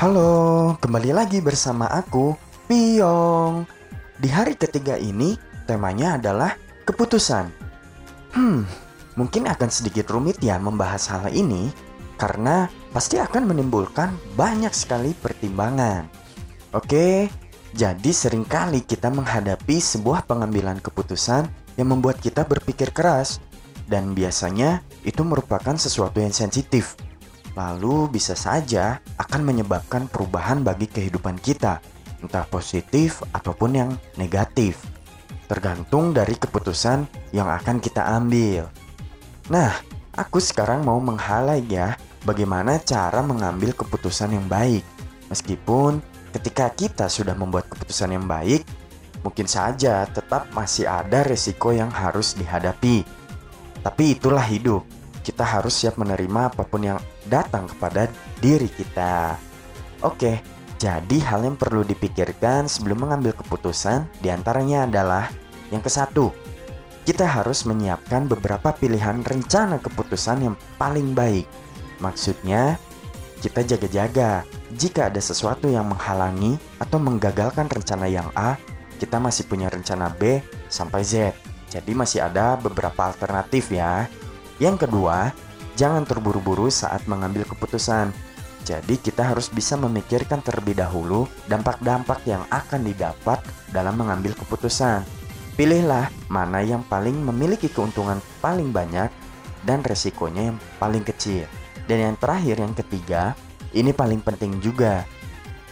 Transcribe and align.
Halo, 0.00 0.80
kembali 0.80 1.12
lagi 1.12 1.44
bersama 1.44 1.84
aku, 1.92 2.32
Piong. 2.64 3.68
Di 4.16 4.32
hari 4.32 4.56
ketiga 4.56 4.96
ini, 4.96 5.36
temanya 5.68 6.16
adalah 6.16 6.56
keputusan. 6.88 7.52
Hmm, 8.32 8.64
mungkin 9.20 9.44
akan 9.44 9.68
sedikit 9.68 10.08
rumit 10.08 10.40
ya 10.40 10.56
membahas 10.56 11.04
hal 11.12 11.28
ini, 11.36 11.68
karena 12.16 12.72
pasti 12.96 13.20
akan 13.20 13.52
menimbulkan 13.52 14.16
banyak 14.40 14.72
sekali 14.72 15.12
pertimbangan. 15.12 16.08
Oke, 16.72 17.28
jadi 17.76 18.10
sering 18.10 18.42
kali 18.46 18.82
kita 18.82 19.08
menghadapi 19.10 19.78
sebuah 19.78 20.26
pengambilan 20.26 20.82
keputusan 20.82 21.46
yang 21.78 21.88
membuat 21.88 22.18
kita 22.18 22.42
berpikir 22.42 22.90
keras, 22.90 23.38
dan 23.86 24.14
biasanya 24.14 24.82
itu 25.02 25.22
merupakan 25.26 25.74
sesuatu 25.74 26.22
yang 26.22 26.34
sensitif 26.34 26.98
lalu 27.58 28.06
bisa 28.10 28.38
saja 28.38 29.02
akan 29.18 29.42
menyebabkan 29.42 30.06
perubahan 30.06 30.62
bagi 30.62 30.86
kehidupan 30.86 31.38
kita, 31.42 31.82
entah 32.22 32.46
positif 32.46 33.22
ataupun 33.34 33.70
yang 33.74 33.90
negatif, 34.14 34.78
tergantung 35.50 36.14
dari 36.14 36.38
keputusan 36.38 37.06
yang 37.34 37.50
akan 37.50 37.82
kita 37.82 38.06
ambil. 38.16 38.70
Nah, 39.50 39.74
aku 40.14 40.38
sekarang 40.38 40.86
mau 40.86 41.02
meng-highlight 41.02 41.66
ya 41.66 41.98
bagaimana 42.22 42.78
cara 42.78 43.18
mengambil 43.24 43.74
keputusan 43.74 44.36
yang 44.36 44.46
baik. 44.46 44.86
Meskipun 45.30 46.02
ketika 46.34 46.70
kita 46.70 47.06
sudah 47.10 47.34
membuat 47.34 47.66
keputusan 47.70 48.14
yang 48.14 48.26
baik, 48.26 48.66
mungkin 49.22 49.46
saja 49.46 50.06
tetap 50.08 50.48
masih 50.54 50.88
ada 50.88 51.26
resiko 51.26 51.74
yang 51.74 51.90
harus 51.92 52.34
dihadapi. 52.38 53.04
Tapi 53.80 54.04
itulah 54.16 54.44
hidup 54.44 54.84
kita 55.20 55.44
harus 55.44 55.76
siap 55.76 56.00
menerima 56.00 56.52
apa 56.52 56.64
pun 56.64 56.82
yang 56.84 56.98
datang 57.28 57.68
kepada 57.68 58.08
diri 58.40 58.66
kita. 58.72 59.36
Oke, 60.00 60.40
jadi 60.80 61.18
hal 61.28 61.44
yang 61.44 61.56
perlu 61.60 61.84
dipikirkan 61.84 62.64
sebelum 62.66 63.04
mengambil 63.04 63.36
keputusan 63.36 64.08
di 64.24 64.32
antaranya 64.32 64.88
adalah 64.88 65.28
yang 65.68 65.84
ke 65.84 65.92
satu, 65.92 66.32
kita 67.04 67.28
harus 67.28 67.68
menyiapkan 67.68 68.26
beberapa 68.26 68.72
pilihan 68.72 69.20
rencana 69.20 69.76
keputusan 69.78 70.50
yang 70.50 70.56
paling 70.80 71.12
baik. 71.12 71.44
Maksudnya, 72.00 72.80
kita 73.40 73.64
jaga-jaga 73.64 74.44
jika 74.76 75.08
ada 75.08 75.18
sesuatu 75.18 75.66
yang 75.66 75.88
menghalangi 75.88 76.60
atau 76.78 77.00
menggagalkan 77.00 77.66
rencana 77.66 78.06
yang 78.06 78.28
A, 78.36 78.60
kita 79.00 79.16
masih 79.16 79.48
punya 79.48 79.72
rencana 79.72 80.12
B 80.12 80.44
sampai 80.68 81.02
Z. 81.02 81.34
Jadi 81.72 81.96
masih 81.96 82.20
ada 82.20 82.54
beberapa 82.60 83.08
alternatif 83.08 83.72
ya. 83.72 84.06
Yang 84.60 84.86
kedua, 84.86 85.32
jangan 85.74 86.04
terburu-buru 86.04 86.68
saat 86.68 87.08
mengambil 87.08 87.48
keputusan. 87.48 88.12
Jadi 88.68 89.00
kita 89.00 89.24
harus 89.24 89.48
bisa 89.48 89.74
memikirkan 89.80 90.44
terlebih 90.44 90.76
dahulu 90.76 91.24
dampak-dampak 91.48 92.20
yang 92.28 92.44
akan 92.52 92.84
didapat 92.84 93.40
dalam 93.72 93.96
mengambil 93.96 94.36
keputusan. 94.36 95.02
Pilihlah 95.56 96.12
mana 96.28 96.60
yang 96.60 96.84
paling 96.84 97.16
memiliki 97.16 97.72
keuntungan 97.72 98.20
paling 98.44 98.68
banyak 98.68 99.08
dan 99.64 99.80
resikonya 99.80 100.52
yang 100.52 100.58
paling 100.76 101.02
kecil. 101.02 101.48
Dan 101.90 101.98
yang 101.98 102.16
terakhir 102.22 102.62
yang 102.62 102.70
ketiga, 102.70 103.34
ini 103.74 103.90
paling 103.90 104.22
penting 104.22 104.62
juga. 104.62 105.02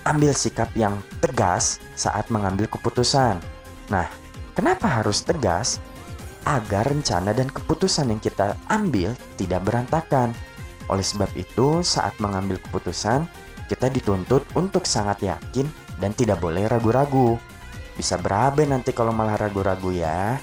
Ambil 0.02 0.34
sikap 0.34 0.74
yang 0.74 0.98
tegas 1.22 1.78
saat 1.94 2.26
mengambil 2.34 2.66
keputusan. 2.66 3.38
Nah, 3.86 4.10
kenapa 4.58 4.90
harus 4.90 5.22
tegas? 5.22 5.78
agar 6.48 6.88
rencana 6.88 7.36
dan 7.36 7.52
keputusan 7.52 8.08
yang 8.08 8.20
kita 8.24 8.56
ambil 8.72 9.12
tidak 9.36 9.60
berantakan. 9.68 10.32
Oleh 10.88 11.04
sebab 11.04 11.28
itu, 11.36 11.84
saat 11.84 12.16
mengambil 12.16 12.56
keputusan, 12.64 13.28
kita 13.68 13.92
dituntut 13.92 14.48
untuk 14.56 14.88
sangat 14.88 15.20
yakin 15.20 15.68
dan 16.00 16.16
tidak 16.16 16.40
boleh 16.40 16.64
ragu-ragu. 16.64 17.36
Bisa 17.92 18.16
berabe 18.16 18.64
nanti 18.64 18.96
kalau 18.96 19.12
malah 19.12 19.36
ragu-ragu 19.36 19.92
ya. 19.92 20.40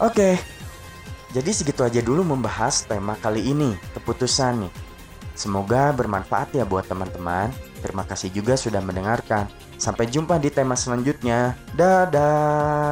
Oke, 0.00 0.40
jadi 1.30 1.50
segitu 1.54 1.86
aja 1.86 2.02
dulu 2.02 2.26
membahas 2.26 2.82
tema 2.82 3.14
kali 3.18 3.54
ini, 3.54 3.78
keputusan 3.94 4.66
nih. 4.66 4.72
Semoga 5.38 5.94
bermanfaat 5.94 6.52
ya 6.58 6.66
buat 6.66 6.90
teman-teman. 6.90 7.54
Terima 7.80 8.04
kasih 8.04 8.34
juga 8.34 8.58
sudah 8.58 8.82
mendengarkan. 8.84 9.48
Sampai 9.80 10.10
jumpa 10.10 10.36
di 10.36 10.52
tema 10.52 10.76
selanjutnya. 10.76 11.56
Dadah. 11.72 12.90